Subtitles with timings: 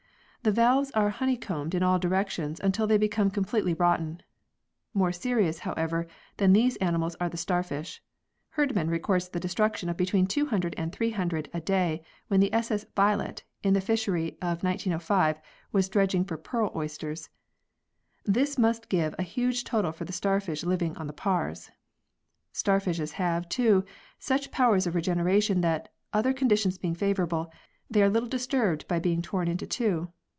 [0.43, 4.23] The valves are honeycombed in all directions until they become completely rotten.
[4.91, 8.01] More serious, however, than these animals are the starfish.
[8.49, 12.87] Herdman records the destruction of be tween 200 and 300 a day when the s.s.
[12.95, 15.39] Violet, in the fishery of 1905,
[15.71, 17.29] was dredging for pearl oysters.
[18.25, 21.69] This must give a huge total for the starfish living on the paars.
[22.51, 23.85] Starfishes have, too,
[24.17, 27.53] such powers of regeneration that, other conditions being favourable,
[27.91, 30.11] they are little disturbed by being torn into two.